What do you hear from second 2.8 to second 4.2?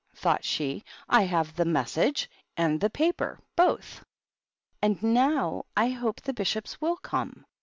the ^ Paper* both.